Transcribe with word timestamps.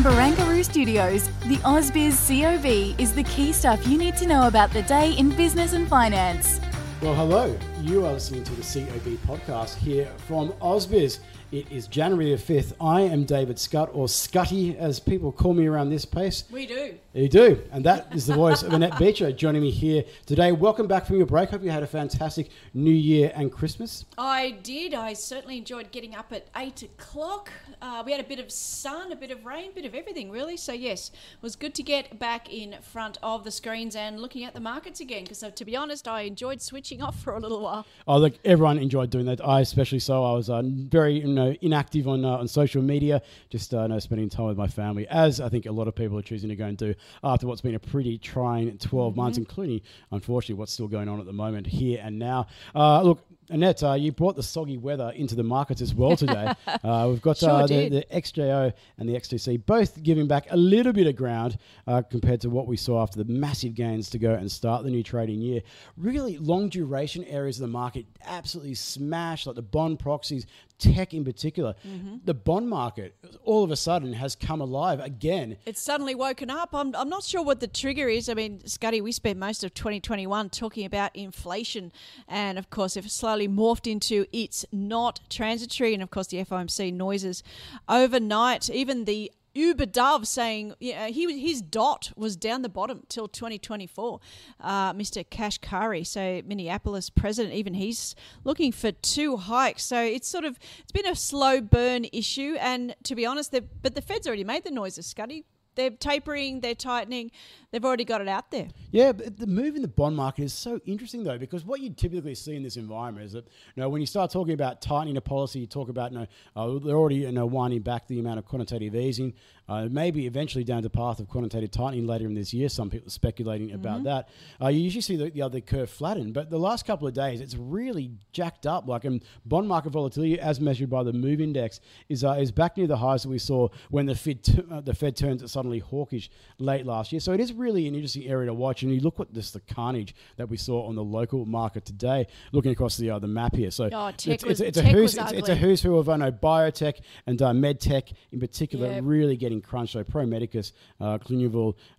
From 0.00 0.14
Barangaroo 0.14 0.64
Studios, 0.64 1.26
the 1.46 1.56
AusBiz 1.56 2.16
COB 2.26 2.98
is 2.98 3.12
the 3.12 3.22
key 3.24 3.52
stuff 3.52 3.86
you 3.86 3.98
need 3.98 4.16
to 4.16 4.26
know 4.26 4.46
about 4.46 4.70
the 4.70 4.80
day 4.84 5.12
in 5.12 5.28
business 5.28 5.74
and 5.74 5.86
finance. 5.86 6.58
Well, 7.02 7.14
hello. 7.14 7.58
You 7.82 8.04
are 8.04 8.12
listening 8.12 8.44
to 8.44 8.54
the 8.54 8.62
COB 8.62 9.16
podcast 9.26 9.76
here 9.76 10.06
from 10.26 10.50
AusBiz. 10.60 11.20
It 11.50 11.72
is 11.72 11.88
January 11.88 12.32
the 12.32 12.40
5th. 12.40 12.74
I 12.80 13.00
am 13.00 13.24
David 13.24 13.58
Scutt, 13.58 13.90
or 13.92 14.06
Scutty, 14.06 14.76
as 14.78 15.00
people 15.00 15.32
call 15.32 15.52
me 15.52 15.66
around 15.66 15.90
this 15.90 16.04
place. 16.04 16.44
We 16.48 16.64
do. 16.64 16.94
You 17.12 17.28
do. 17.28 17.60
And 17.72 17.84
that 17.86 18.14
is 18.14 18.26
the 18.26 18.34
voice 18.34 18.62
of 18.62 18.72
Annette 18.72 18.96
Beecher 19.00 19.32
joining 19.32 19.62
me 19.62 19.72
here 19.72 20.04
today. 20.26 20.52
Welcome 20.52 20.86
back 20.86 21.06
from 21.06 21.16
your 21.16 21.26
break. 21.26 21.50
Hope 21.50 21.64
you 21.64 21.70
had 21.72 21.82
a 21.82 21.88
fantastic 21.88 22.50
New 22.72 22.92
Year 22.92 23.32
and 23.34 23.50
Christmas. 23.50 24.04
I 24.16 24.58
did. 24.62 24.94
I 24.94 25.14
certainly 25.14 25.58
enjoyed 25.58 25.90
getting 25.90 26.14
up 26.14 26.32
at 26.32 26.46
eight 26.56 26.82
o'clock. 26.84 27.50
Uh, 27.82 28.04
we 28.06 28.12
had 28.12 28.20
a 28.20 28.28
bit 28.28 28.38
of 28.38 28.52
sun, 28.52 29.10
a 29.10 29.16
bit 29.16 29.32
of 29.32 29.44
rain, 29.44 29.70
a 29.70 29.74
bit 29.74 29.86
of 29.86 29.96
everything, 29.96 30.30
really. 30.30 30.56
So, 30.56 30.72
yes, 30.72 31.10
it 31.10 31.42
was 31.42 31.56
good 31.56 31.74
to 31.74 31.82
get 31.82 32.20
back 32.20 32.52
in 32.52 32.76
front 32.80 33.18
of 33.24 33.42
the 33.42 33.50
screens 33.50 33.96
and 33.96 34.20
looking 34.20 34.44
at 34.44 34.54
the 34.54 34.60
markets 34.60 35.00
again. 35.00 35.24
Because, 35.24 35.42
uh, 35.42 35.50
to 35.50 35.64
be 35.64 35.74
honest, 35.74 36.06
I 36.06 36.20
enjoyed 36.20 36.62
switching 36.62 37.02
off 37.02 37.20
for 37.20 37.32
a 37.34 37.40
little 37.40 37.62
while. 37.62 37.69
Oh, 38.06 38.18
look, 38.18 38.34
everyone 38.44 38.78
enjoyed 38.78 39.10
doing 39.10 39.26
that. 39.26 39.40
I 39.46 39.60
especially 39.60 39.98
so. 40.00 40.24
I 40.24 40.32
was 40.32 40.50
uh, 40.50 40.62
very 40.64 41.14
you 41.20 41.28
know, 41.28 41.54
inactive 41.60 42.08
on 42.08 42.24
uh, 42.24 42.36
on 42.38 42.48
social 42.48 42.82
media, 42.82 43.22
just 43.48 43.72
uh, 43.74 43.82
you 43.82 43.88
know, 43.88 43.98
spending 43.98 44.28
time 44.28 44.46
with 44.46 44.56
my 44.58 44.66
family, 44.68 45.06
as 45.08 45.40
I 45.40 45.48
think 45.48 45.66
a 45.66 45.72
lot 45.72 45.88
of 45.88 45.94
people 45.94 46.18
are 46.18 46.22
choosing 46.22 46.48
to 46.48 46.56
go 46.56 46.66
and 46.66 46.76
do 46.76 46.94
after 47.22 47.46
what's 47.46 47.60
been 47.60 47.74
a 47.74 47.78
pretty 47.80 48.18
trying 48.18 48.76
12 48.78 49.16
months, 49.16 49.38
Mm-hmm. 49.38 49.42
including, 49.48 49.80
unfortunately, 50.12 50.56
what's 50.56 50.72
still 50.72 50.88
going 50.88 51.08
on 51.08 51.20
at 51.20 51.26
the 51.26 51.32
moment 51.32 51.66
here 51.66 52.00
and 52.02 52.18
now. 52.18 52.46
Uh, 52.74 53.02
look, 53.02 53.24
Annette, 53.50 53.82
uh, 53.82 53.94
you 53.94 54.12
brought 54.12 54.36
the 54.36 54.44
soggy 54.44 54.76
weather 54.78 55.12
into 55.16 55.34
the 55.34 55.42
markets 55.42 55.80
as 55.80 55.92
well 55.92 56.16
today. 56.16 56.52
uh, 56.84 57.08
we've 57.10 57.20
got 57.20 57.38
Sure 57.38 57.50
uh, 57.50 57.66
the, 57.66 57.88
the 57.88 58.06
XJO 58.12 58.72
and 58.96 59.08
the 59.08 59.14
XTC 59.14 59.66
both 59.66 60.00
giving 60.04 60.28
back 60.28 60.46
a 60.50 60.56
little 60.56 60.92
bit 60.92 61.08
of 61.08 61.16
ground 61.16 61.58
uh, 61.88 62.00
compared 62.02 62.40
to 62.42 62.50
what 62.50 62.68
we 62.68 62.76
saw 62.76 63.02
after 63.02 63.22
the 63.22 63.30
massive 63.30 63.74
gains 63.74 64.08
to 64.10 64.18
go 64.18 64.32
and 64.32 64.50
start 64.50 64.84
the 64.84 64.90
new 64.90 65.02
trading 65.02 65.40
year. 65.40 65.62
Really 65.96 66.38
long 66.38 66.68
duration 66.68 67.24
areas 67.24 67.56
of 67.56 67.62
the 67.62 67.72
market 67.72 68.06
absolutely 68.24 68.74
smashed, 68.74 69.48
like 69.48 69.56
the 69.56 69.62
bond 69.62 69.98
proxies, 69.98 70.46
tech 70.80 71.14
in 71.14 71.24
particular. 71.24 71.74
Mm-hmm. 71.86 72.16
The 72.24 72.34
bond 72.34 72.68
market 72.68 73.14
all 73.44 73.62
of 73.62 73.70
a 73.70 73.76
sudden 73.76 74.12
has 74.14 74.34
come 74.34 74.60
alive 74.60 75.00
again. 75.00 75.56
It's 75.66 75.82
suddenly 75.82 76.14
woken 76.14 76.50
up. 76.50 76.70
I'm, 76.72 76.94
I'm 76.96 77.08
not 77.08 77.22
sure 77.22 77.42
what 77.42 77.60
the 77.60 77.68
trigger 77.68 78.08
is. 78.08 78.28
I 78.28 78.34
mean, 78.34 78.60
Scutty, 78.60 79.00
we 79.00 79.12
spent 79.12 79.38
most 79.38 79.62
of 79.62 79.74
2021 79.74 80.50
talking 80.50 80.84
about 80.84 81.14
inflation. 81.14 81.92
And 82.26 82.58
of 82.58 82.70
course, 82.70 82.96
it 82.96 83.08
slowly 83.10 83.48
morphed 83.48 83.90
into 83.90 84.26
it's 84.32 84.64
not 84.72 85.20
transitory. 85.28 85.94
And 85.94 86.02
of 86.02 86.10
course, 86.10 86.28
the 86.28 86.38
FOMC 86.38 86.92
noises 86.92 87.42
overnight, 87.88 88.70
even 88.70 89.04
the 89.04 89.30
Uber 89.54 89.86
Dove 89.86 90.26
saying 90.26 90.74
yeah, 90.80 91.08
he 91.08 91.40
his 91.40 91.60
dot 91.60 92.12
was 92.16 92.36
down 92.36 92.62
the 92.62 92.68
bottom 92.68 93.02
till 93.08 93.28
2024. 93.28 94.20
Uh, 94.60 94.92
Mr. 94.92 95.24
Kashkari, 95.24 96.06
so 96.06 96.42
Minneapolis 96.46 97.10
president, 97.10 97.54
even 97.54 97.74
he's 97.74 98.14
looking 98.44 98.72
for 98.72 98.92
two 98.92 99.36
hikes. 99.36 99.84
So 99.84 100.00
it's 100.00 100.28
sort 100.28 100.44
of 100.44 100.58
it's 100.78 100.92
been 100.92 101.06
a 101.06 101.16
slow 101.16 101.60
burn 101.60 102.06
issue, 102.12 102.56
and 102.60 102.94
to 103.04 103.14
be 103.14 103.26
honest, 103.26 103.54
but 103.82 103.94
the 103.94 104.02
Fed's 104.02 104.26
already 104.26 104.44
made 104.44 104.64
the 104.64 104.70
noises, 104.70 105.06
Scutty. 105.06 105.44
They're 105.74 105.90
tapering, 105.90 106.60
they're 106.60 106.74
tightening, 106.74 107.30
they've 107.70 107.84
already 107.84 108.04
got 108.04 108.20
it 108.20 108.28
out 108.28 108.50
there. 108.50 108.68
Yeah, 108.90 109.12
but 109.12 109.38
the 109.38 109.46
move 109.46 109.76
in 109.76 109.82
the 109.82 109.88
bond 109.88 110.16
market 110.16 110.44
is 110.44 110.52
so 110.52 110.80
interesting 110.84 111.24
though, 111.24 111.38
because 111.38 111.64
what 111.64 111.80
you 111.80 111.90
typically 111.90 112.34
see 112.34 112.56
in 112.56 112.62
this 112.62 112.76
environment 112.76 113.26
is 113.26 113.32
that 113.32 113.44
you 113.44 113.82
know 113.82 113.88
when 113.88 114.00
you 114.00 114.06
start 114.06 114.30
talking 114.30 114.54
about 114.54 114.82
tightening 114.82 115.16
a 115.16 115.20
policy, 115.20 115.60
you 115.60 115.66
talk 115.66 115.88
about 115.88 116.12
you 116.12 116.18
know 116.18 116.26
uh, 116.56 116.78
they're 116.78 116.96
already 116.96 117.16
you 117.16 117.32
know 117.32 117.46
winding 117.46 117.82
back 117.82 118.06
the 118.08 118.18
amount 118.18 118.38
of 118.38 118.46
quantitative 118.46 118.94
easing, 118.94 119.32
uh, 119.70 119.88
maybe 119.90 120.26
eventually 120.26 120.64
down 120.64 120.82
the 120.82 120.90
path 120.90 121.20
of 121.20 121.28
quantitative 121.28 121.70
tightening 121.70 122.06
later 122.06 122.26
in 122.26 122.34
this 122.34 122.52
year. 122.52 122.68
Some 122.68 122.90
people 122.90 123.06
are 123.06 123.10
speculating 123.10 123.72
about 123.72 124.02
that. 124.04 124.28
Uh, 124.60 124.68
you 124.68 124.80
usually 124.80 125.00
see 125.00 125.16
the, 125.16 125.30
the 125.30 125.42
other 125.42 125.60
curve 125.60 125.88
flatten, 125.88 126.32
but 126.32 126.50
the 126.50 126.58
last 126.58 126.84
couple 126.86 127.06
of 127.06 127.14
days 127.14 127.40
it's 127.40 127.54
really 127.56 128.10
jacked 128.32 128.66
up. 128.66 128.86
Like 128.88 129.04
and 129.04 129.24
bond 129.46 129.68
market 129.68 129.90
volatility, 129.90 130.38
as 130.40 130.60
measured 130.60 130.90
by 130.90 131.02
the 131.04 131.12
Move 131.12 131.40
Index, 131.40 131.80
is 132.08 132.24
uh, 132.24 132.32
is 132.32 132.50
back 132.50 132.76
near 132.76 132.86
the 132.88 132.96
highs 132.96 133.22
that 133.22 133.28
we 133.28 133.38
saw 133.38 133.68
when 133.90 134.06
the 134.06 134.14
Fed 134.14 134.42
t- 134.42 134.62
uh, 134.70 134.80
the 134.80 134.92
Fed 134.94 135.16
turned 135.16 135.48
suddenly 135.48 135.78
hawkish 135.78 136.30
late 136.58 136.84
last 136.84 137.12
year. 137.12 137.20
So 137.20 137.32
it 137.32 137.40
is 137.40 137.52
really 137.52 137.86
an 137.86 137.94
interesting 137.94 138.26
area 138.26 138.46
to 138.46 138.54
watch. 138.54 138.82
And 138.82 138.92
you 138.92 139.00
look 139.00 139.20
at 139.20 139.32
this 139.32 139.52
the 139.52 139.60
carnage 139.60 140.14
that 140.36 140.48
we 140.48 140.56
saw 140.56 140.86
on 140.88 140.96
the 140.96 141.04
local 141.04 141.46
market 141.46 141.84
today, 141.84 142.26
looking 142.52 142.72
across 142.72 142.96
the 142.96 143.10
uh, 143.10 143.18
the 143.20 143.28
map 143.28 143.54
here. 143.54 143.70
So 143.70 143.88
Oh, 143.92 144.08
it's, 144.08 144.26
was- 144.44 144.60
it's, 144.60 144.76
it's 144.76 144.78
a 144.78 144.82
who's 144.82 145.16
it's, 145.16 145.32
it's 145.32 145.48
a 145.48 145.54
who's 145.54 145.80
who 145.82 145.96
of 145.96 146.08
I 146.08 146.16
know 146.16 146.32
biotech 146.32 147.00
and 147.26 147.40
uh, 147.40 147.52
med 147.54 147.80
tech 147.80 148.10
in 148.32 148.40
particular 148.40 148.88
Yeah. 148.90 149.00
really 149.02 149.36
getting 149.36 149.59
crunched. 149.60 149.92
So 149.92 150.04
Pro 150.04 150.26
Medicus, 150.26 150.72
uh, 151.00 151.18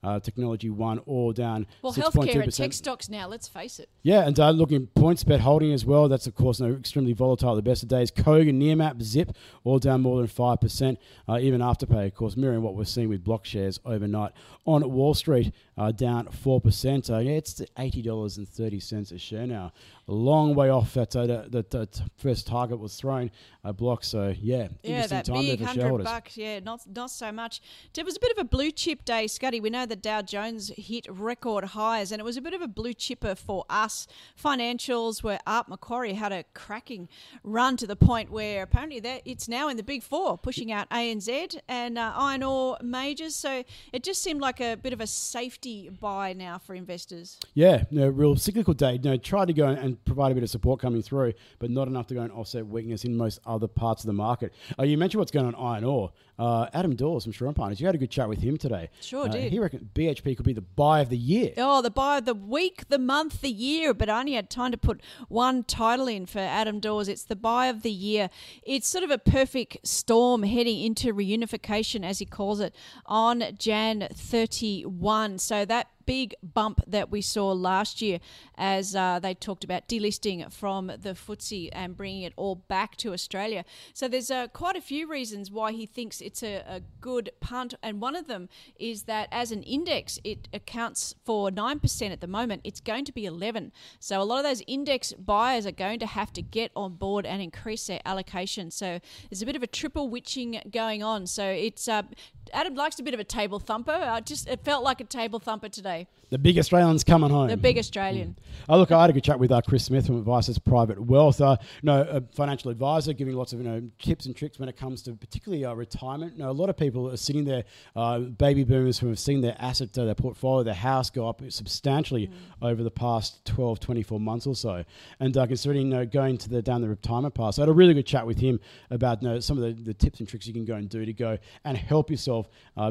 uh, 0.03 0.19
Technology 0.19 0.69
One, 0.69 0.99
all 0.99 1.31
down. 1.33 1.67
Well, 1.81 1.93
6.2%. 1.93 2.01
healthcare 2.11 2.43
and 2.43 2.53
tech 2.53 2.73
stocks 2.73 3.09
now, 3.09 3.27
let's 3.27 3.47
face 3.47 3.79
it. 3.79 3.89
Yeah, 4.03 4.25
and 4.25 4.39
uh, 4.39 4.49
looking 4.51 4.87
PointsBet 4.95 5.39
holding 5.39 5.73
as 5.73 5.85
well. 5.85 6.07
That's 6.07 6.27
of 6.27 6.35
course 6.35 6.59
no 6.59 6.71
extremely 6.73 7.13
volatile. 7.13 7.55
The 7.55 7.61
best 7.61 7.83
of 7.83 7.89
days. 7.89 8.11
Kogan, 8.11 8.55
Nearmap, 8.61 9.01
Zip, 9.01 9.35
all 9.63 9.79
down 9.79 10.01
more 10.01 10.17
than 10.17 10.27
five 10.27 10.59
percent. 10.61 10.99
Uh, 11.27 11.39
even 11.39 11.61
afterpay, 11.61 12.07
of 12.07 12.15
course, 12.15 12.37
mirroring 12.37 12.61
what 12.61 12.75
we're 12.75 12.85
seeing 12.85 13.09
with 13.09 13.23
block 13.23 13.45
shares 13.45 13.79
overnight 13.85 14.31
on 14.65 14.89
Wall 14.91 15.13
Street, 15.13 15.53
uh, 15.77 15.91
down 15.91 16.27
four 16.27 16.61
percent. 16.61 17.09
Uh, 17.09 17.17
yeah, 17.17 17.31
it's 17.33 17.61
eighty 17.77 18.01
dollars 18.01 18.37
and 18.37 18.47
thirty 18.47 18.79
cents 18.79 19.11
a 19.11 19.17
share 19.17 19.45
now. 19.47 19.71
A 20.07 20.11
long 20.13 20.55
way 20.55 20.69
off 20.69 20.93
that 20.93 21.15
uh, 21.15 21.25
that, 21.49 21.69
that 21.71 22.01
first 22.17 22.47
target 22.47 22.79
was 22.79 22.95
thrown. 22.95 23.31
Uh, 23.63 23.71
block. 23.71 24.03
So 24.03 24.33
yeah, 24.39 24.69
Yeah, 24.83 25.05
that 25.07 25.25
time 25.25 25.35
there 25.35 25.43
big 25.53 25.59
for 25.59 25.65
hundred 25.65 25.81
shareholders. 25.81 26.05
bucks. 26.05 26.37
Yeah, 26.37 26.59
not 26.59 26.81
not 26.95 27.11
so 27.11 27.31
much. 27.31 27.50
It 27.97 28.05
was 28.05 28.15
a 28.15 28.19
bit 28.19 28.31
of 28.31 28.37
a 28.37 28.43
blue 28.43 28.71
chip 28.71 29.03
day, 29.05 29.25
Scutty. 29.25 29.61
We 29.61 29.69
know 29.69 29.85
the 29.85 29.95
Dow 29.95 30.21
Jones 30.21 30.71
hit 30.77 31.05
record 31.09 31.65
highs, 31.65 32.11
and 32.11 32.19
it 32.19 32.23
was 32.23 32.37
a 32.37 32.41
bit 32.41 32.53
of 32.53 32.61
a 32.61 32.67
blue 32.67 32.93
chipper 32.93 33.35
for 33.35 33.65
us. 33.69 34.07
Financials 34.41 35.23
were 35.23 35.39
up. 35.45 35.67
Macquarie 35.67 36.13
had 36.13 36.31
a 36.31 36.43
cracking 36.53 37.09
run 37.43 37.77
to 37.77 37.87
the 37.87 37.95
point 37.95 38.31
where 38.31 38.63
apparently 38.63 39.01
it's 39.25 39.47
now 39.47 39.67
in 39.69 39.77
the 39.77 39.83
big 39.83 40.03
four, 40.03 40.37
pushing 40.37 40.71
out 40.71 40.89
ANZ 40.89 41.59
and 41.67 41.97
uh, 41.97 42.13
iron 42.15 42.43
ore 42.43 42.77
majors. 42.81 43.35
So 43.35 43.63
it 43.93 44.03
just 44.03 44.21
seemed 44.23 44.41
like 44.41 44.59
a 44.59 44.75
bit 44.75 44.93
of 44.93 45.01
a 45.01 45.07
safety 45.07 45.89
buy 45.89 46.33
now 46.33 46.57
for 46.57 46.75
investors. 46.75 47.37
Yeah, 47.53 47.83
no, 47.91 48.07
real 48.07 48.35
cyclical 48.35 48.73
day. 48.73 48.99
No, 49.03 49.17
tried 49.17 49.45
to 49.45 49.53
go 49.53 49.67
and 49.67 50.03
provide 50.05 50.31
a 50.31 50.35
bit 50.35 50.43
of 50.43 50.49
support 50.49 50.79
coming 50.79 51.01
through, 51.01 51.33
but 51.59 51.69
not 51.69 51.87
enough 51.87 52.07
to 52.07 52.13
go 52.13 52.21
and 52.21 52.31
offset 52.31 52.65
weakness 52.67 53.05
in 53.05 53.15
most 53.15 53.39
other 53.45 53.67
parts 53.67 54.03
of 54.03 54.07
the 54.07 54.13
market. 54.13 54.53
Uh, 54.77 54.83
you 54.83 54.97
mentioned 54.97 55.19
what's 55.19 55.31
going 55.31 55.45
on 55.45 55.55
iron 55.55 55.83
ore. 55.83 56.11
Uh, 56.41 56.67
Adam 56.73 56.95
Dawes 56.95 57.23
from 57.23 57.33
Shaw 57.33 57.45
and 57.45 57.55
Partners, 57.55 57.79
you 57.79 57.85
had 57.85 57.93
a 57.93 57.99
good 57.99 58.09
chat 58.09 58.27
with 58.27 58.39
him 58.39 58.57
today. 58.57 58.89
Sure 58.99 59.25
Uh, 59.25 59.27
did. 59.27 59.51
He 59.51 59.59
reckoned 59.59 59.91
BHP 59.93 60.35
could 60.35 60.43
be 60.45 60.53
the 60.53 60.61
buy 60.61 61.01
of 61.01 61.09
the 61.09 61.17
year. 61.17 61.53
Oh, 61.57 61.83
the 61.83 61.91
buy 61.91 62.17
of 62.17 62.25
the 62.25 62.33
week, 62.33 62.89
the 62.89 62.97
month, 62.97 63.41
the 63.41 63.51
year, 63.51 63.93
but 63.93 64.09
I 64.09 64.21
only 64.21 64.33
had 64.33 64.49
time 64.49 64.71
to 64.71 64.77
put 64.77 65.01
one 65.29 65.63
title 65.63 66.07
in 66.07 66.25
for 66.25 66.39
Adam 66.39 66.79
Dawes. 66.79 67.07
It's 67.07 67.25
the 67.25 67.35
buy 67.35 67.67
of 67.67 67.83
the 67.83 67.91
year. 67.91 68.31
It's 68.63 68.87
sort 68.87 69.03
of 69.03 69.11
a 69.11 69.19
perfect 69.19 69.85
storm 69.85 70.41
heading 70.41 70.81
into 70.81 71.13
reunification, 71.13 72.03
as 72.03 72.17
he 72.17 72.25
calls 72.25 72.59
it, 72.59 72.73
on 73.05 73.43
Jan 73.59 74.07
31. 74.11 75.37
So 75.37 75.63
that 75.65 75.89
big 76.05 76.35
bump 76.41 76.81
that 76.87 77.11
we 77.11 77.21
saw 77.21 77.51
last 77.51 78.01
year 78.01 78.19
as 78.57 78.95
uh, 78.95 79.19
they 79.19 79.33
talked 79.33 79.63
about 79.63 79.87
delisting 79.87 80.51
from 80.51 80.87
the 80.87 81.13
FTSE 81.13 81.69
and 81.71 81.95
bringing 81.95 82.23
it 82.23 82.33
all 82.35 82.55
back 82.55 82.95
to 82.97 83.13
Australia. 83.13 83.65
So 83.93 84.07
there's 84.07 84.31
uh, 84.31 84.47
quite 84.47 84.75
a 84.75 84.81
few 84.81 85.09
reasons 85.09 85.51
why 85.51 85.71
he 85.71 85.85
thinks 85.85 86.21
it's 86.21 86.43
a, 86.43 86.63
a 86.67 86.81
good 86.99 87.31
punt, 87.39 87.73
and 87.81 88.01
one 88.01 88.15
of 88.15 88.27
them 88.27 88.49
is 88.77 89.03
that 89.03 89.27
as 89.31 89.51
an 89.51 89.63
index, 89.63 90.19
it 90.23 90.47
accounts 90.53 91.15
for 91.23 91.49
9% 91.49 92.11
at 92.11 92.21
the 92.21 92.27
moment. 92.27 92.61
It's 92.63 92.79
going 92.79 93.05
to 93.05 93.11
be 93.11 93.25
11. 93.25 93.71
So 93.99 94.21
a 94.21 94.23
lot 94.23 94.39
of 94.39 94.43
those 94.43 94.61
index 94.67 95.13
buyers 95.13 95.65
are 95.65 95.71
going 95.71 95.99
to 95.99 96.05
have 96.05 96.33
to 96.33 96.41
get 96.41 96.71
on 96.75 96.95
board 96.95 97.25
and 97.25 97.41
increase 97.41 97.87
their 97.87 98.01
allocation. 98.05 98.71
So 98.71 98.99
there's 99.29 99.41
a 99.41 99.45
bit 99.45 99.55
of 99.55 99.63
a 99.63 99.67
triple 99.67 100.09
witching 100.09 100.61
going 100.71 101.03
on. 101.03 101.27
So 101.27 101.45
it's 101.45 101.87
uh, 101.87 102.03
Adam 102.53 102.75
likes 102.75 102.99
a 102.99 103.03
bit 103.03 103.13
of 103.13 103.19
a 103.19 103.23
table 103.23 103.59
thumper. 103.59 103.91
I 103.91 104.19
just 104.21 104.47
it 104.47 104.63
felt 104.63 104.83
like 104.83 105.01
a 105.01 105.05
table 105.05 105.39
thumper 105.39 105.69
today. 105.69 106.07
The 106.29 106.37
big 106.37 106.57
Australians 106.57 107.03
coming 107.03 107.29
home. 107.29 107.49
The 107.49 107.57
big 107.57 107.77
Australian. 107.77 108.37
Oh, 108.69 108.77
look, 108.77 108.91
I 108.91 109.01
had 109.01 109.09
a 109.09 109.13
good 109.13 109.23
chat 109.23 109.37
with 109.37 109.51
uh, 109.51 109.61
Chris 109.61 109.85
Smith 109.85 110.05
from 110.05 110.17
Advices 110.17 110.57
Private 110.57 111.01
Wealth. 111.01 111.41
Uh, 111.41 111.57
you 111.81 111.87
know, 111.87 112.01
a 112.09 112.21
financial 112.33 112.71
advisor 112.71 113.13
giving 113.13 113.35
lots 113.35 113.51
of 113.53 113.59
you 113.59 113.65
know 113.65 113.81
tips 113.99 114.25
and 114.25 114.35
tricks 114.35 114.59
when 114.59 114.69
it 114.69 114.77
comes 114.77 115.01
to 115.03 115.13
particularly 115.13 115.65
uh, 115.65 115.73
retirement. 115.73 116.33
You 116.37 116.43
know, 116.43 116.49
a 116.49 116.53
lot 116.53 116.69
of 116.69 116.77
people 116.77 117.09
are 117.11 117.17
sitting 117.17 117.43
there, 117.43 117.63
uh, 117.95 118.19
baby 118.19 118.63
boomers 118.63 118.99
who 118.99 119.07
have 119.07 119.19
seen 119.19 119.41
their 119.41 119.55
asset, 119.59 119.97
uh, 119.97 120.05
their 120.05 120.15
portfolio, 120.15 120.63
their 120.63 120.73
house 120.73 121.09
go 121.09 121.27
up 121.27 121.41
substantially 121.49 122.27
mm. 122.27 122.33
over 122.61 122.83
the 122.83 122.91
past 122.91 123.43
12, 123.45 123.79
24 123.79 124.19
months 124.19 124.47
or 124.47 124.55
so. 124.55 124.83
And 125.19 125.35
uh, 125.35 125.47
considering 125.47 125.87
you 125.87 125.93
know, 125.93 126.05
going 126.05 126.37
to 126.37 126.49
the 126.49 126.61
down 126.61 126.81
the 126.81 126.89
retirement 126.89 127.33
path, 127.33 127.55
so 127.55 127.61
I 127.61 127.63
had 127.63 127.69
a 127.69 127.73
really 127.73 127.93
good 127.93 128.05
chat 128.05 128.25
with 128.25 128.39
him 128.39 128.59
about 128.89 129.21
you 129.21 129.29
know, 129.29 129.39
some 129.39 129.61
of 129.61 129.63
the, 129.63 129.83
the 129.83 129.93
tips 129.93 130.19
and 130.19 130.29
tricks 130.29 130.47
you 130.47 130.53
can 130.53 130.65
go 130.65 130.75
and 130.75 130.89
do 130.89 131.05
to 131.05 131.13
go 131.13 131.37
and 131.65 131.77
help 131.77 132.09
yourself. 132.09 132.40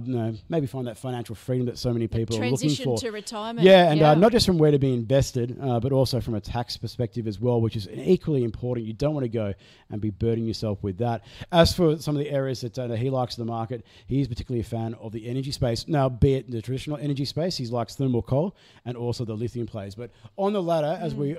You 0.05 0.14
know, 0.14 0.35
maybe 0.49 0.67
find 0.67 0.87
that 0.87 0.99
financial 0.99 1.35
freedom 1.35 1.67
that 1.67 1.79
so 1.79 1.93
many 1.93 2.06
people 2.06 2.37
are 2.37 2.50
looking 2.50 2.69
for. 2.70 2.85
Transition 2.85 2.97
to 2.97 3.11
retirement. 3.11 3.67
Yeah, 3.67 3.91
and 3.91 4.00
yeah. 4.00 4.11
Uh, 4.11 4.14
not 4.14 4.32
just 4.32 4.47
from 4.47 4.58
where 4.58 4.70
to 4.70 4.79
be 4.79 4.93
invested, 4.93 5.56
uh, 5.61 5.81
but 5.81 5.93
also 5.93 6.20
from 6.20 6.35
a 6.35 6.41
tax 6.41 6.76
perspective 6.76 7.26
as 7.26 7.41
well, 7.41 7.61
which 7.61 7.76
is 7.76 7.88
equally 7.93 8.44
important. 8.44 8.87
You 8.87 8.93
don't 8.93 9.14
want 9.14 9.25
to 9.25 9.29
go 9.29 9.55
and 9.91 10.00
be 10.00 10.11
burdening 10.11 10.47
yourself 10.47 10.82
with 10.82 10.99
that. 10.99 11.25
As 11.52 11.73
for 11.73 11.99
some 11.99 12.17
of 12.17 12.23
the 12.23 12.31
areas 12.31 12.61
that 12.61 12.79
uh, 12.79 12.88
he 12.91 13.11
likes 13.11 13.38
in 13.38 13.44
the 13.44 13.50
market, 13.50 13.85
he's 14.06 14.29
particularly 14.29 14.61
a 14.61 14.64
fan 14.64 14.94
of 14.94 15.12
the 15.12 15.26
energy 15.29 15.50
space. 15.50 15.88
Now, 15.88 16.08
be 16.08 16.35
it 16.35 16.50
the 16.50 16.62
traditional 16.62 16.97
energy 16.97 17.25
space, 17.25 17.56
he 17.56 17.67
likes 17.67 17.97
thermal 17.97 18.23
coal 18.23 18.56
and 18.85 18.97
also 18.97 19.25
the 19.25 19.35
lithium 19.35 19.67
plays. 19.67 19.94
But 19.94 20.11
on 20.37 20.52
the 20.52 20.62
latter, 20.62 20.87
mm. 20.87 21.02
as 21.02 21.14
we 21.14 21.37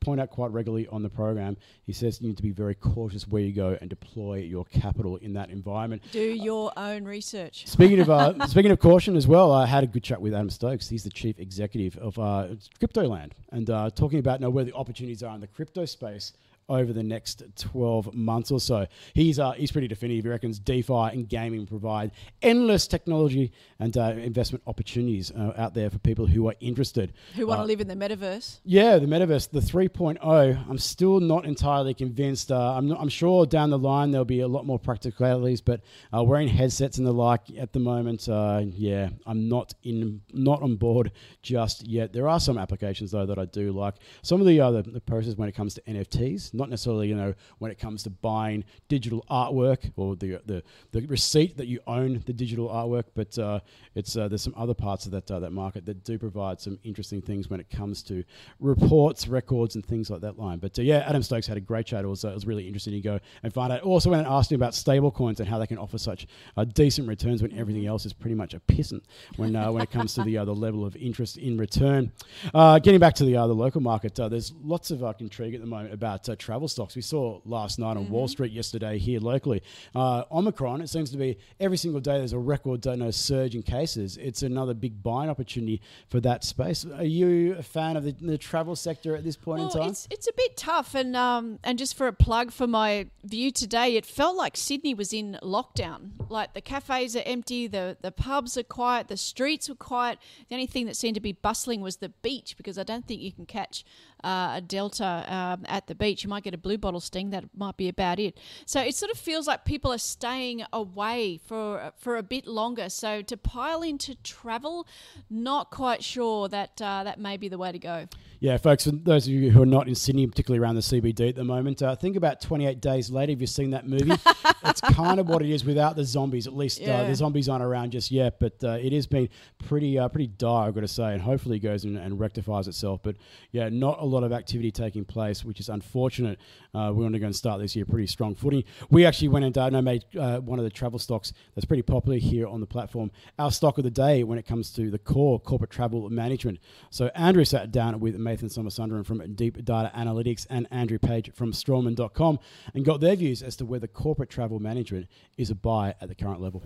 point 0.00 0.20
out 0.20 0.30
quite 0.30 0.50
regularly 0.50 0.86
on 0.88 1.02
the 1.02 1.08
program, 1.08 1.56
he 1.86 1.92
says 1.92 2.20
you 2.20 2.28
need 2.28 2.36
to 2.36 2.42
be 2.42 2.50
very 2.50 2.74
cautious 2.74 3.26
where 3.28 3.42
you 3.42 3.52
go 3.52 3.76
and 3.80 3.88
deploy 3.90 4.38
your 4.38 4.64
capital 4.66 5.16
in 5.16 5.34
that 5.34 5.50
environment. 5.50 6.02
Do 6.12 6.20
your 6.20 6.72
own 6.76 7.04
research. 7.52 7.68
Speaking 7.68 8.00
of 8.00 8.10
uh, 8.10 8.46
speaking 8.46 8.70
of 8.70 8.78
caution 8.78 9.16
as 9.16 9.26
well, 9.26 9.52
I 9.52 9.66
had 9.66 9.84
a 9.84 9.86
good 9.86 10.02
chat 10.02 10.20
with 10.20 10.34
Adam 10.34 10.50
Stokes. 10.50 10.88
He's 10.88 11.04
the 11.04 11.10
chief 11.10 11.38
executive 11.38 11.96
of 11.98 12.18
uh, 12.18 12.48
crypto 12.78 13.06
land 13.06 13.34
and 13.50 13.68
uh, 13.70 13.90
talking 13.90 14.18
about 14.18 14.40
you 14.40 14.46
know, 14.46 14.50
where 14.50 14.64
the 14.64 14.74
opportunities 14.74 15.22
are 15.22 15.34
in 15.34 15.40
the 15.40 15.46
crypto 15.46 15.84
space 15.84 16.32
over 16.68 16.92
the 16.92 17.02
next 17.02 17.42
12 17.58 18.14
months 18.14 18.50
or 18.50 18.60
so. 18.60 18.86
He's 19.14 19.38
uh, 19.38 19.52
he's 19.52 19.72
pretty 19.72 19.88
definitive. 19.88 20.24
He 20.24 20.30
reckons 20.30 20.58
DeFi 20.58 21.10
and 21.12 21.28
gaming 21.28 21.66
provide 21.66 22.12
endless 22.40 22.86
technology 22.86 23.52
and 23.78 23.96
uh, 23.96 24.14
investment 24.16 24.62
opportunities 24.66 25.30
uh, 25.30 25.52
out 25.56 25.74
there 25.74 25.90
for 25.90 25.98
people 25.98 26.26
who 26.26 26.48
are 26.48 26.54
interested. 26.60 27.12
Who 27.36 27.46
want 27.46 27.58
to 27.58 27.62
uh, 27.62 27.66
live 27.66 27.80
in 27.80 27.88
the 27.88 27.96
metaverse? 27.96 28.60
Yeah, 28.64 28.98
the 28.98 29.06
metaverse, 29.06 29.50
the 29.50 29.60
3.0. 29.60 30.68
I'm 30.68 30.78
still 30.78 31.20
not 31.20 31.44
entirely 31.44 31.94
convinced. 31.94 32.52
Uh, 32.52 32.74
I'm, 32.76 32.88
not, 32.88 33.00
I'm 33.00 33.08
sure 33.08 33.46
down 33.46 33.70
the 33.70 33.78
line 33.78 34.10
there'll 34.10 34.24
be 34.24 34.40
a 34.40 34.48
lot 34.48 34.66
more 34.66 34.78
practicalities, 34.78 35.60
but 35.60 35.80
uh, 36.16 36.22
wearing 36.22 36.48
headsets 36.48 36.98
and 36.98 37.06
the 37.06 37.12
like 37.12 37.42
at 37.58 37.72
the 37.72 37.80
moment, 37.80 38.28
yeah, 38.74 39.10
I'm 39.26 39.48
not 39.48 39.74
in 39.82 40.22
not 40.32 40.62
on 40.62 40.76
board 40.76 41.12
just 41.42 41.86
yet. 41.86 42.12
There 42.12 42.28
are 42.28 42.40
some 42.40 42.58
applications 42.58 43.10
though 43.10 43.26
that 43.26 43.38
I 43.38 43.44
do 43.46 43.72
like. 43.72 43.94
Some 44.22 44.40
of 44.40 44.46
the 44.46 44.60
other 44.60 44.82
the 44.82 45.00
process 45.00 45.36
when 45.36 45.48
it 45.48 45.54
comes 45.54 45.74
to 45.74 45.80
NFTs 45.82 46.51
not 46.52 46.70
necessarily 46.70 47.08
you 47.08 47.14
know 47.14 47.34
when 47.58 47.70
it 47.70 47.78
comes 47.78 48.02
to 48.02 48.10
buying 48.10 48.64
digital 48.88 49.24
artwork 49.30 49.90
or 49.96 50.16
the 50.16 50.40
the, 50.46 50.62
the 50.92 51.06
receipt 51.06 51.56
that 51.56 51.66
you 51.66 51.80
own 51.86 52.22
the 52.26 52.32
digital 52.32 52.68
artwork, 52.68 53.04
but 53.14 53.38
uh, 53.38 53.60
it's 53.94 54.16
uh, 54.16 54.28
there's 54.28 54.42
some 54.42 54.54
other 54.56 54.74
parts 54.74 55.06
of 55.06 55.12
that 55.12 55.30
uh, 55.30 55.40
that 55.40 55.52
market 55.52 55.84
that 55.86 56.04
do 56.04 56.18
provide 56.18 56.60
some 56.60 56.78
interesting 56.84 57.20
things 57.20 57.48
when 57.48 57.60
it 57.60 57.70
comes 57.70 58.02
to 58.02 58.24
reports, 58.60 59.28
records, 59.28 59.74
and 59.74 59.84
things 59.84 60.10
like 60.10 60.20
that 60.20 60.38
line. 60.38 60.58
But 60.58 60.78
uh, 60.78 60.82
yeah, 60.82 61.04
Adam 61.06 61.22
Stokes 61.22 61.46
had 61.46 61.56
a 61.56 61.60
great 61.60 61.86
chat. 61.86 62.04
It 62.04 62.08
was, 62.08 62.24
uh, 62.24 62.28
it 62.28 62.34
was 62.34 62.46
really 62.46 62.66
interesting 62.66 62.94
to 62.94 63.00
go 63.00 63.20
and 63.42 63.52
find 63.52 63.72
out. 63.72 63.82
Also, 63.82 64.10
when 64.10 64.20
and 64.20 64.28
asked 64.28 64.52
him 64.52 64.56
about 64.56 64.74
stable 64.74 65.10
coins 65.10 65.40
and 65.40 65.48
how 65.48 65.58
they 65.58 65.66
can 65.66 65.78
offer 65.78 65.98
such 65.98 66.26
uh, 66.56 66.64
decent 66.64 67.08
returns 67.08 67.42
when 67.42 67.52
everything 67.58 67.86
else 67.86 68.06
is 68.06 68.12
pretty 68.12 68.34
much 68.34 68.54
a 68.54 68.60
pissant 68.60 69.02
when 69.36 69.52
when 69.72 69.82
it 69.82 69.90
comes 69.90 70.14
to 70.14 70.22
the 70.22 70.36
the 70.36 70.54
level 70.54 70.84
of 70.84 70.96
interest 70.96 71.36
in 71.36 71.56
return. 71.56 72.12
getting 72.52 72.98
back 72.98 73.14
to 73.14 73.24
the 73.24 73.32
the 73.32 73.46
local 73.46 73.80
market, 73.80 74.14
there's 74.14 74.52
lots 74.62 74.90
of 74.90 75.02
intrigue 75.20 75.54
at 75.54 75.60
the 75.60 75.66
moment 75.66 75.92
about 75.92 76.28
travel 76.42 76.68
stocks. 76.68 76.96
We 76.96 77.02
saw 77.02 77.40
last 77.44 77.78
night 77.78 77.96
on 77.96 78.04
mm-hmm. 78.04 78.12
Wall 78.12 78.28
Street 78.28 78.52
yesterday 78.52 78.98
here 78.98 79.20
locally. 79.20 79.62
Uh, 79.94 80.24
Omicron, 80.30 80.80
it 80.80 80.88
seems 80.88 81.10
to 81.10 81.16
be 81.16 81.38
every 81.60 81.76
single 81.76 82.00
day 82.00 82.18
there's 82.18 82.32
a 82.32 82.38
record 82.38 82.86
uh, 82.86 82.96
no 82.96 83.10
surge 83.10 83.54
in 83.54 83.62
cases. 83.62 84.16
It's 84.16 84.42
another 84.42 84.74
big 84.74 85.02
buying 85.02 85.30
opportunity 85.30 85.80
for 86.08 86.20
that 86.20 86.44
space. 86.44 86.84
Are 86.84 87.04
you 87.04 87.54
a 87.54 87.62
fan 87.62 87.96
of 87.96 88.04
the, 88.04 88.12
the 88.20 88.38
travel 88.38 88.76
sector 88.76 89.16
at 89.16 89.24
this 89.24 89.36
point 89.36 89.60
well, 89.60 89.70
in 89.70 89.78
time? 89.78 89.90
It's, 89.90 90.08
it's 90.10 90.28
a 90.28 90.32
bit 90.36 90.56
tough. 90.56 90.94
And, 90.94 91.16
um, 91.16 91.58
and 91.62 91.78
just 91.78 91.96
for 91.96 92.06
a 92.06 92.12
plug 92.12 92.50
for 92.50 92.66
my 92.66 93.06
view 93.24 93.50
today, 93.50 93.96
it 93.96 94.04
felt 94.04 94.36
like 94.36 94.56
Sydney 94.56 94.94
was 94.94 95.12
in 95.12 95.38
lockdown. 95.42 96.10
Like 96.28 96.54
the 96.54 96.60
cafes 96.60 97.16
are 97.16 97.22
empty, 97.24 97.66
the, 97.66 97.96
the 98.00 98.12
pubs 98.12 98.56
are 98.56 98.62
quiet, 98.62 99.08
the 99.08 99.16
streets 99.16 99.68
were 99.68 99.74
quiet. 99.74 100.18
The 100.48 100.54
only 100.54 100.66
thing 100.66 100.86
that 100.86 100.96
seemed 100.96 101.14
to 101.14 101.20
be 101.20 101.32
bustling 101.32 101.80
was 101.80 101.96
the 101.96 102.08
beach 102.08 102.56
because 102.56 102.78
I 102.78 102.82
don't 102.82 103.06
think 103.06 103.20
you 103.20 103.32
can 103.32 103.46
catch 103.46 103.84
uh, 104.24 104.54
a 104.56 104.60
delta 104.60 105.24
um, 105.28 105.64
at 105.66 105.86
the 105.86 105.94
beach. 105.94 106.24
You 106.24 106.30
might 106.30 106.44
get 106.44 106.54
a 106.54 106.58
blue 106.58 106.78
bottle 106.78 107.00
sting. 107.00 107.30
That 107.30 107.44
might 107.56 107.76
be 107.76 107.88
about 107.88 108.18
it. 108.18 108.38
So 108.66 108.80
it 108.80 108.94
sort 108.94 109.10
of 109.10 109.18
feels 109.18 109.46
like 109.46 109.64
people 109.64 109.92
are 109.92 109.98
staying 109.98 110.64
away 110.72 111.40
for 111.46 111.92
for 111.96 112.16
a 112.16 112.22
bit 112.22 112.46
longer. 112.46 112.88
So 112.88 113.22
to 113.22 113.36
pile 113.36 113.82
into 113.82 114.14
travel, 114.22 114.86
not 115.30 115.70
quite 115.70 116.02
sure 116.02 116.48
that 116.48 116.80
uh, 116.80 117.04
that 117.04 117.18
may 117.18 117.36
be 117.36 117.48
the 117.48 117.58
way 117.58 117.72
to 117.72 117.78
go. 117.78 118.06
Yeah, 118.42 118.56
folks, 118.56 118.86
for 118.86 118.90
those 118.90 119.28
of 119.28 119.32
you 119.32 119.52
who 119.52 119.62
are 119.62 119.66
not 119.66 119.86
in 119.86 119.94
Sydney, 119.94 120.26
particularly 120.26 120.58
around 120.58 120.74
the 120.74 120.80
CBD 120.80 121.28
at 121.28 121.36
the 121.36 121.44
moment, 121.44 121.80
uh, 121.80 121.94
think 121.94 122.16
about 122.16 122.40
28 122.40 122.80
Days 122.80 123.08
Later. 123.08 123.30
Have 123.30 123.40
you've 123.40 123.48
seen 123.48 123.70
that 123.70 123.86
movie? 123.86 124.10
it's 124.64 124.80
kind 124.80 125.20
of 125.20 125.28
what 125.28 125.42
it 125.42 125.50
is 125.50 125.64
without 125.64 125.94
the 125.94 126.04
zombies. 126.04 126.48
At 126.48 126.56
least 126.56 126.80
yeah. 126.80 127.02
uh, 127.02 127.06
the 127.06 127.14
zombies 127.14 127.48
aren't 127.48 127.62
around 127.62 127.92
just 127.92 128.10
yet, 128.10 128.40
but 128.40 128.54
uh, 128.64 128.78
it 128.82 128.92
has 128.92 129.06
been 129.06 129.28
pretty 129.64 129.96
uh, 129.96 130.08
pretty 130.08 130.26
dire, 130.26 130.66
I've 130.66 130.74
got 130.74 130.80
to 130.80 130.88
say, 130.88 131.12
and 131.12 131.22
hopefully 131.22 131.58
it 131.58 131.60
goes 131.60 131.84
and, 131.84 131.96
and, 131.96 132.18
rectifies 132.18 132.66
itself. 132.66 133.00
But 133.04 133.14
yeah, 133.52 133.68
not 133.68 134.00
a 134.00 134.04
lot 134.14 134.24
of 134.24 134.32
activity 134.32 134.70
taking 134.70 135.04
place, 135.04 135.44
which 135.44 135.60
is 135.60 135.68
unfortunate. 135.68 136.38
Uh, 136.74 136.92
we 136.94 137.02
want 137.02 137.14
to 137.14 137.18
go 137.18 137.26
and 137.26 137.36
start 137.36 137.60
this 137.60 137.76
year 137.76 137.84
pretty 137.84 138.06
strong 138.06 138.34
footing. 138.34 138.64
We 138.90 139.04
actually 139.04 139.28
went 139.28 139.44
and 139.44 139.58
uh, 139.58 139.82
made 139.82 140.04
one 140.12 140.58
of 140.58 140.64
the 140.64 140.70
travel 140.70 140.98
stocks 140.98 141.32
that's 141.54 141.64
pretty 141.64 141.82
popular 141.82 142.18
here 142.18 142.46
on 142.46 142.60
the 142.60 142.66
platform. 142.66 143.10
Our 143.38 143.50
stock 143.50 143.78
of 143.78 143.84
the 143.84 143.90
day 143.90 144.24
when 144.24 144.38
it 144.38 144.46
comes 144.46 144.72
to 144.72 144.90
the 144.90 144.98
core 144.98 145.38
corporate 145.40 145.70
travel 145.70 146.08
management. 146.10 146.58
So 146.90 147.10
Andrew 147.14 147.44
sat 147.44 147.72
down 147.72 148.00
with 148.00 148.16
Nathan 148.16 148.48
Somasundaram 148.48 149.04
from 149.04 149.34
Deep 149.34 149.64
Data 149.64 149.90
Analytics 149.94 150.46
and 150.50 150.66
Andrew 150.70 150.98
Page 150.98 151.32
from 151.34 151.52
Strawman.com 151.52 152.38
and 152.74 152.84
got 152.84 153.00
their 153.00 153.16
views 153.16 153.42
as 153.42 153.56
to 153.56 153.64
whether 153.64 153.86
corporate 153.86 154.30
travel 154.30 154.58
management 154.58 155.08
is 155.36 155.50
a 155.50 155.54
buy 155.54 155.94
at 156.00 156.08
the 156.08 156.14
current 156.14 156.40
level. 156.40 156.62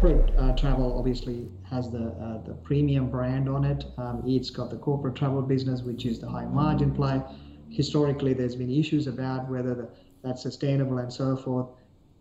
Corporate 0.00 0.34
uh, 0.38 0.52
travel 0.52 0.98
obviously 0.98 1.48
has 1.70 1.90
the 1.90 2.08
uh, 2.08 2.42
the 2.44 2.54
premium 2.54 3.10
brand 3.10 3.48
on 3.48 3.64
it. 3.64 3.84
Um, 3.96 4.22
it's 4.26 4.50
got 4.50 4.70
the 4.70 4.76
corporate 4.76 5.14
travel 5.14 5.40
business, 5.40 5.82
which 5.82 6.04
is 6.04 6.18
the 6.18 6.28
high 6.28 6.43
margin 6.52 6.94
play. 6.94 7.22
Historically, 7.70 8.32
there's 8.32 8.56
been 8.56 8.70
issues 8.70 9.06
about 9.06 9.48
whether 9.48 9.74
the, 9.74 9.88
that's 10.22 10.42
sustainable 10.42 10.98
and 10.98 11.12
so 11.12 11.36
forth. 11.36 11.66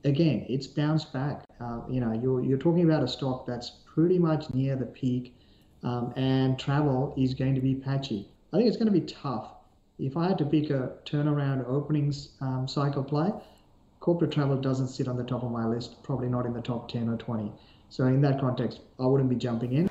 Again, 0.03 0.45
it's 0.49 0.67
bounced 0.67 1.13
back. 1.13 1.43
Uh, 1.61 1.81
you 1.89 2.01
know, 2.01 2.11
you're, 2.13 2.43
you're 2.43 2.57
talking 2.57 2.83
about 2.83 3.03
a 3.03 3.07
stock 3.07 3.45
that's 3.45 3.71
pretty 3.93 4.19
much 4.19 4.53
near 4.53 4.75
the 4.75 4.85
peak, 4.85 5.35
um, 5.83 6.13
and 6.15 6.59
travel 6.59 7.13
is 7.17 7.33
going 7.33 7.55
to 7.55 7.61
be 7.61 7.75
patchy. 7.75 8.27
I 8.51 8.57
think 8.57 8.67
it's 8.67 8.77
going 8.77 8.91
to 8.91 8.99
be 8.99 9.05
tough. 9.05 9.51
If 9.99 10.17
I 10.17 10.27
had 10.27 10.37
to 10.39 10.45
pick 10.45 10.69
a 10.69 10.93
turnaround 11.05 11.67
openings 11.67 12.29
um, 12.41 12.67
cycle 12.67 13.03
play, 13.03 13.31
corporate 13.99 14.31
travel 14.31 14.57
doesn't 14.57 14.89
sit 14.89 15.07
on 15.07 15.15
the 15.15 15.23
top 15.23 15.43
of 15.43 15.51
my 15.51 15.65
list, 15.65 16.03
probably 16.03 16.27
not 16.27 16.45
in 16.45 16.53
the 16.53 16.61
top 16.61 16.91
10 16.91 17.07
or 17.09 17.17
20. 17.17 17.51
So, 17.89 18.05
in 18.07 18.21
that 18.21 18.39
context, 18.39 18.81
I 18.99 19.05
wouldn't 19.05 19.29
be 19.29 19.35
jumping 19.35 19.73
in. 19.73 19.89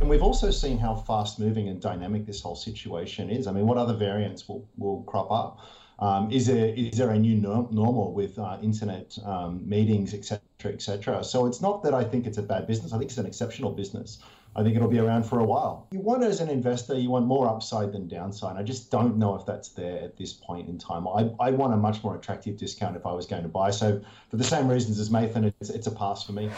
And 0.00 0.10
we've 0.10 0.22
also 0.22 0.50
seen 0.50 0.78
how 0.78 0.94
fast 0.94 1.38
moving 1.40 1.68
and 1.68 1.80
dynamic 1.80 2.26
this 2.26 2.42
whole 2.42 2.54
situation 2.54 3.30
is. 3.30 3.46
I 3.46 3.52
mean, 3.52 3.66
what 3.66 3.78
other 3.78 3.94
variants 3.94 4.46
will, 4.46 4.68
will 4.76 5.02
crop 5.04 5.30
up? 5.30 5.60
Um, 5.98 6.30
is 6.30 6.46
there 6.46 6.74
is 6.76 6.98
there 6.98 7.10
a 7.10 7.18
new 7.18 7.36
normal 7.36 8.12
with 8.12 8.38
uh, 8.38 8.58
internet 8.62 9.16
um, 9.24 9.66
meetings, 9.66 10.12
etc., 10.12 10.40
etc.? 10.66 11.24
So 11.24 11.46
it's 11.46 11.62
not 11.62 11.82
that 11.84 11.94
I 11.94 12.04
think 12.04 12.26
it's 12.26 12.36
a 12.36 12.42
bad 12.42 12.66
business. 12.66 12.92
I 12.92 12.98
think 12.98 13.10
it's 13.10 13.18
an 13.18 13.24
exceptional 13.24 13.72
business. 13.72 14.18
I 14.54 14.62
think 14.62 14.76
it'll 14.76 14.88
be 14.88 14.98
around 14.98 15.24
for 15.24 15.40
a 15.40 15.44
while. 15.44 15.86
You 15.92 16.00
want, 16.00 16.22
as 16.22 16.40
an 16.40 16.48
investor, 16.48 16.98
you 16.98 17.10
want 17.10 17.26
more 17.26 17.46
upside 17.46 17.92
than 17.92 18.08
downside. 18.08 18.56
I 18.56 18.62
just 18.62 18.90
don't 18.90 19.18
know 19.18 19.34
if 19.34 19.44
that's 19.44 19.68
there 19.70 20.02
at 20.02 20.16
this 20.16 20.32
point 20.32 20.68
in 20.68 20.78
time. 20.78 21.06
I, 21.06 21.30
I 21.40 21.50
want 21.50 21.74
a 21.74 21.76
much 21.76 22.02
more 22.02 22.16
attractive 22.16 22.56
discount 22.56 22.96
if 22.96 23.04
I 23.04 23.12
was 23.12 23.26
going 23.26 23.42
to 23.42 23.50
buy. 23.50 23.70
So, 23.70 24.00
for 24.30 24.36
the 24.36 24.44
same 24.44 24.68
reasons 24.68 24.98
as 24.98 25.10
Nathan, 25.10 25.44
it's, 25.44 25.70
it's 25.70 25.86
a 25.86 25.90
pass 25.90 26.24
for 26.24 26.32
me. 26.32 26.50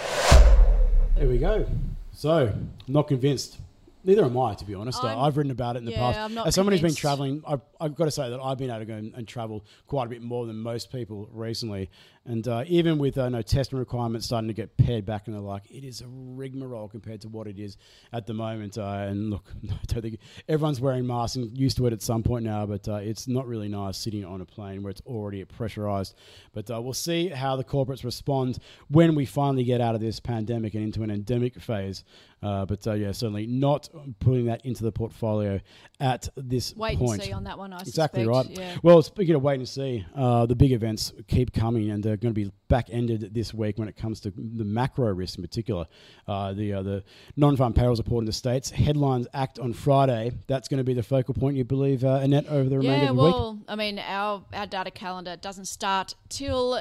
There 1.17 1.29
we 1.29 1.39
go. 1.39 1.67
So, 2.19 2.53
not 2.89 3.07
convinced. 3.07 3.61
Neither 4.03 4.25
am 4.25 4.37
I, 4.37 4.55
to 4.55 4.65
be 4.65 4.75
honest. 4.75 5.05
i 5.05 5.25
have 5.25 5.37
written 5.37 5.53
about 5.53 5.77
it 5.77 5.79
in 5.79 5.85
the 5.85 5.93
yeah, 5.93 6.27
past. 6.29 6.49
As 6.49 6.55
someone 6.57 6.73
who's 6.73 6.83
been 6.83 6.93
traveling, 6.93 7.45
I've, 7.47 7.61
I've, 7.81 7.95
got 7.95 8.07
to 8.07 8.11
say 8.11 8.29
that 8.29 8.41
I've 8.41 8.59
been 8.59 8.71
able 8.71 8.81
to 8.81 8.87
go 8.87 8.95
and, 8.95 9.15
and, 9.15 9.29
travel 9.29 9.65
quite 9.87 10.07
a 10.07 10.09
bit 10.09 10.21
more 10.21 10.45
than 10.45 10.57
most 10.57 10.91
people 10.91 11.29
recently. 11.33 11.91
And 12.29 12.47
uh, 12.47 12.63
even 12.67 12.99
with 12.99 13.17
uh, 13.17 13.31
no 13.31 13.41
testing 13.41 13.79
requirements 13.79 14.27
starting 14.27 14.49
to 14.49 14.55
get 14.55 14.77
pared 14.77 15.07
back 15.07 15.29
and 15.29 15.35
the 15.35 15.41
like, 15.41 15.63
it 15.71 15.83
is 15.83 16.03
a 16.03 16.07
rigmarole 16.07 16.87
compared 16.87 17.23
to 17.23 17.29
what 17.29 17.47
it 17.47 17.59
is 17.59 17.79
at 18.13 18.27
the 18.27 18.35
moment. 18.35 18.77
Uh, 18.77 19.07
and 19.09 19.31
look, 19.31 19.51
I 19.65 19.77
don't 19.87 20.03
think 20.03 20.19
everyone's 20.47 20.79
wearing 20.79 21.07
masks 21.07 21.37
and 21.37 21.57
used 21.57 21.79
to 21.79 21.87
it 21.87 21.95
at 21.95 22.03
some 22.03 22.23
point 22.23 22.45
now, 22.45 22.67
but 22.67 22.87
uh, 22.87 22.97
it's 22.97 23.29
not 23.29 23.47
really 23.47 23.69
nice 23.69 23.97
sitting 23.97 24.27
on 24.27 24.43
a 24.43 24.45
plane 24.45 24.83
where 24.83 24.91
it's 24.91 25.01
already 25.07 25.43
pressurized. 25.47 26.15
But 26.53 26.71
uh, 26.71 26.83
we'll 26.83 26.93
see 26.93 27.29
how 27.29 27.57
the 27.57 27.65
corporates 27.65 28.05
respond 28.05 28.59
when 28.89 29.15
we 29.15 29.25
finally 29.25 29.65
get 29.65 29.81
out 29.81 29.95
of 29.95 30.03
this 30.03 30.21
pandemic 30.21 30.75
and 30.75 30.85
into 30.85 31.03
an 31.03 31.11
endemic 31.11 31.59
phase. 31.59 32.05
Uh, 32.43 32.65
but 32.67 32.87
uh, 32.87 32.93
yeah, 32.93 33.11
certainly 33.11 33.47
not 33.47 33.89
putting 34.21 34.47
that 34.47 34.65
into 34.65 34.85
the 34.85 34.93
portfolio 34.93 35.59
at 35.99 36.29
this 36.37 36.75
Wait 36.77 36.99
point. 36.99 37.15
and 37.15 37.23
see 37.23 37.33
on 37.33 37.45
that 37.45 37.59
one. 37.59 37.73
I 37.73 37.81
Exactly 37.81 38.25
suspect. 38.25 38.49
right. 38.49 38.59
Yeah. 38.59 38.77
Well, 38.83 39.03
speaking 39.03 39.35
of 39.35 39.43
wait 39.43 39.59
and 39.59 39.69
see, 39.69 40.07
uh, 40.15 40.47
the 40.47 40.55
big 40.55 40.71
events 40.71 41.13
keep 41.27 41.53
coming, 41.53 41.91
and 41.91 42.03
they're 42.03 42.17
going 42.21 42.35
to 42.35 42.45
be 42.45 42.51
back 42.69 42.89
ended 42.91 43.33
this 43.33 43.53
week 43.55 43.79
when 43.79 43.89
it 43.89 43.97
comes 43.97 44.21
to 44.21 44.33
the 44.37 44.65
macro 44.65 45.13
risk 45.13 45.39
in 45.39 45.43
particular. 45.43 45.87
Uh, 46.27 46.53
the 46.53 46.73
uh, 46.75 46.83
the 46.83 47.05
non-farm 47.37 47.73
payrolls 47.73 47.99
report 47.99 48.23
in 48.23 48.27
the 48.27 48.33
states. 48.33 48.71
Headlines 48.71 49.27
act 49.33 49.59
on 49.59 49.73
Friday. 49.73 50.33
That's 50.47 50.69
going 50.69 50.79
to 50.79 50.85
be 50.85 50.95
the 50.95 51.03
focal 51.03 51.35
point, 51.35 51.57
you 51.57 51.65
believe, 51.65 52.05
uh, 52.05 52.21
Annette, 52.23 52.47
over 52.49 52.69
the 52.69 52.79
remainder 52.79 53.11
of 53.11 53.17
the 53.17 53.23
week. 53.23 53.35
well, 53.35 53.59
I 53.69 53.77
mean, 53.77 53.99
our 53.99 54.45
our 54.53 54.67
data 54.67 54.91
calendar 54.91 55.37
doesn't 55.37 55.67
start 55.67 56.15
till 56.29 56.79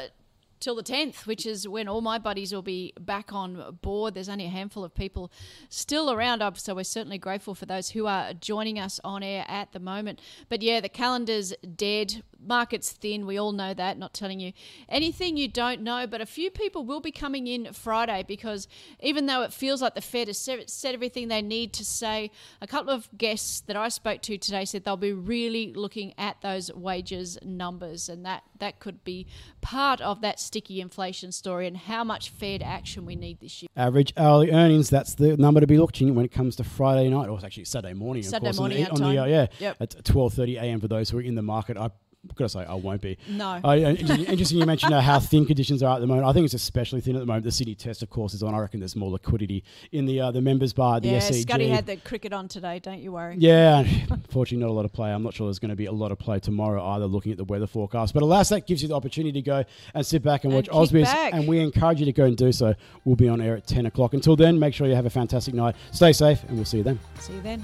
till 0.59 0.75
the 0.75 0.83
10th, 0.83 1.25
which 1.25 1.45
is 1.45 1.67
when 1.67 1.87
all 1.87 2.01
my 2.01 2.17
buddies 2.17 2.53
will 2.53 2.61
be 2.61 2.93
back 2.99 3.33
on 3.33 3.77
board. 3.81 4.13
There's 4.13 4.29
only 4.29 4.45
a 4.45 4.49
handful 4.49 4.83
of 4.83 4.93
people 4.93 5.31
still 5.69 6.11
around, 6.11 6.43
so 6.57 6.75
we're 6.75 6.83
certainly 6.83 7.17
grateful 7.17 7.55
for 7.55 7.65
those 7.65 7.91
who 7.91 8.07
are 8.07 8.33
joining 8.33 8.79
us 8.79 8.99
on 9.03 9.23
air 9.23 9.45
at 9.47 9.71
the 9.71 9.79
moment. 9.79 10.19
But 10.49 10.61
yeah, 10.61 10.79
the 10.79 10.89
calendar's 10.89 11.53
dead. 11.75 12.23
Market's 12.45 12.91
thin. 12.91 13.25
We 13.25 13.37
all 13.37 13.51
know 13.51 13.73
that. 13.73 13.97
Not 13.97 14.13
telling 14.13 14.39
you 14.39 14.53
anything 14.89 15.37
you 15.37 15.47
don't 15.47 15.81
know, 15.81 16.07
but 16.07 16.21
a 16.21 16.25
few 16.25 16.49
people 16.51 16.85
will 16.85 17.01
be 17.01 17.11
coming 17.11 17.47
in 17.47 17.73
Friday 17.73 18.23
because 18.27 18.67
even 18.99 19.25
though 19.25 19.41
it 19.41 19.53
feels 19.53 19.81
like 19.81 19.95
the 19.95 20.01
Fed 20.01 20.27
has 20.27 20.37
said 20.37 20.93
everything 20.93 21.27
they 21.27 21.41
need 21.41 21.73
to 21.73 21.85
say, 21.85 22.31
a 22.61 22.67
couple 22.67 22.91
of 22.93 23.09
guests 23.17 23.61
that 23.61 23.75
I 23.75 23.89
spoke 23.89 24.21
to 24.23 24.37
today 24.37 24.65
said 24.65 24.83
they'll 24.83 24.97
be 24.97 25.13
really 25.13 25.73
looking 25.73 26.13
at 26.17 26.41
those 26.41 26.71
wages 26.73 27.37
numbers, 27.43 28.09
and 28.09 28.25
that 28.25 28.43
that 28.59 28.79
could 28.79 29.03
be 29.03 29.27
part 29.61 30.01
of 30.01 30.21
that 30.21 30.39
sticky 30.39 30.81
inflation 30.81 31.31
story 31.31 31.67
and 31.67 31.77
how 31.77 32.03
much 32.03 32.29
Fed 32.29 32.63
action 32.63 33.05
we 33.05 33.15
need 33.15 33.39
this 33.39 33.61
year. 33.61 33.69
Average 33.75 34.13
hourly 34.17 34.51
earnings, 34.51 34.89
that's 34.89 35.15
the 35.15 35.37
number 35.37 35.59
to 35.59 35.67
be 35.67 35.77
looking 35.77 36.09
at 36.09 36.15
when 36.15 36.25
it 36.25 36.31
comes 36.31 36.55
to 36.55 36.63
Friday 36.63 37.09
night, 37.09 37.29
or 37.29 37.39
actually 37.43 37.65
Saturday 37.65 37.93
morning, 37.93 38.23
of 38.23 38.29
Saturday 38.29 38.47
course. 38.47 38.57
on 38.57 38.63
morning 38.63 38.77
the, 38.83 38.89
our 38.89 38.91
on 39.07 39.13
the, 39.15 39.21
uh, 39.21 39.25
yeah, 39.25 39.47
Yep. 39.59 39.77
at 39.79 39.89
12.30 40.03 40.55
a.m. 40.61 40.79
for 40.79 40.87
those 40.87 41.09
who 41.09 41.17
are 41.19 41.21
in 41.21 41.35
the 41.35 41.41
market. 41.41 41.77
I 41.77 41.89
gotta 42.35 42.49
say, 42.49 42.65
I 42.65 42.73
won't 42.73 43.01
be. 43.01 43.17
No. 43.29 43.59
Uh, 43.63 43.75
interesting, 43.75 44.57
you 44.57 44.65
mentioned 44.65 44.93
uh, 44.93 45.01
how 45.01 45.19
thin 45.19 45.45
conditions 45.45 45.83
are 45.83 45.95
at 45.95 45.99
the 45.99 46.07
moment. 46.07 46.27
I 46.27 46.33
think 46.33 46.45
it's 46.45 46.53
especially 46.53 47.01
thin 47.01 47.15
at 47.15 47.19
the 47.19 47.25
moment. 47.25 47.45
The 47.45 47.51
Sydney 47.51 47.75
test, 47.75 48.03
of 48.03 48.09
course, 48.09 48.33
is 48.33 48.43
on. 48.43 48.53
I 48.53 48.59
reckon 48.59 48.79
there's 48.79 48.95
more 48.95 49.11
liquidity 49.11 49.63
in 49.91 50.05
the 50.05 50.19
uh, 50.21 50.31
the 50.31 50.41
members 50.41 50.73
bar, 50.73 50.99
the 50.99 51.09
yeah. 51.09 51.19
Scotty 51.19 51.67
had 51.67 51.85
the 51.85 51.97
cricket 51.97 52.33
on 52.33 52.47
today. 52.47 52.79
Don't 52.79 52.99
you 52.99 53.11
worry. 53.11 53.35
Yeah, 53.37 53.79
unfortunately, 54.09 54.65
not 54.65 54.71
a 54.71 54.73
lot 54.73 54.85
of 54.85 54.93
play. 54.93 55.11
I'm 55.11 55.23
not 55.23 55.33
sure 55.33 55.47
there's 55.47 55.59
going 55.59 55.69
to 55.69 55.75
be 55.75 55.85
a 55.85 55.91
lot 55.91 56.11
of 56.11 56.19
play 56.19 56.39
tomorrow 56.39 56.83
either, 56.85 57.05
looking 57.05 57.31
at 57.31 57.37
the 57.37 57.43
weather 57.43 57.67
forecast. 57.67 58.13
But 58.13 58.23
alas, 58.23 58.49
that 58.49 58.67
gives 58.67 58.81
you 58.81 58.87
the 58.87 58.95
opportunity 58.95 59.41
to 59.41 59.45
go 59.45 59.63
and 59.93 60.05
sit 60.05 60.23
back 60.23 60.43
and, 60.43 60.53
And 60.53 60.67
watch 60.67 60.91
back. 60.91 61.33
and 61.33 61.47
we 61.47 61.59
encourage 61.59 61.99
you 61.99 62.05
to 62.05 62.13
go 62.13 62.25
and 62.25 62.37
do 62.37 62.51
so. 62.51 62.75
We'll 63.05 63.15
be 63.15 63.29
on 63.29 63.41
air 63.41 63.55
at 63.55 63.67
10 63.67 63.85
o'clock. 63.85 64.13
Until 64.13 64.35
then, 64.35 64.59
make 64.59 64.73
sure 64.73 64.87
you 64.87 64.95
have 64.95 65.05
a 65.05 65.09
fantastic 65.09 65.53
night. 65.53 65.75
Stay 65.91 66.13
safe, 66.13 66.43
and 66.43 66.55
we'll 66.55 66.65
see 66.65 66.77
you 66.77 66.83
then. 66.83 66.99
See 67.19 67.33
you 67.33 67.41
then. 67.41 67.63